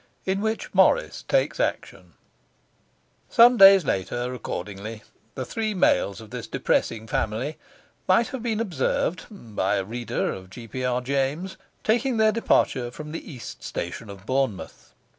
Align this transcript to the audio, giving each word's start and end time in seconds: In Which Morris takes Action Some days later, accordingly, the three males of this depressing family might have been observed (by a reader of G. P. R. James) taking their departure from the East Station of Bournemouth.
In 0.25 0.41
Which 0.41 0.73
Morris 0.73 1.21
takes 1.27 1.59
Action 1.59 2.13
Some 3.29 3.55
days 3.55 3.85
later, 3.85 4.33
accordingly, 4.33 5.03
the 5.35 5.45
three 5.45 5.75
males 5.75 6.19
of 6.19 6.31
this 6.31 6.47
depressing 6.47 7.05
family 7.05 7.57
might 8.07 8.29
have 8.29 8.41
been 8.41 8.59
observed 8.59 9.27
(by 9.29 9.75
a 9.75 9.83
reader 9.85 10.31
of 10.31 10.49
G. 10.49 10.67
P. 10.67 10.83
R. 10.83 11.01
James) 11.01 11.55
taking 11.83 12.17
their 12.17 12.31
departure 12.31 12.89
from 12.89 13.11
the 13.11 13.31
East 13.31 13.63
Station 13.63 14.09
of 14.09 14.25
Bournemouth. 14.25 14.95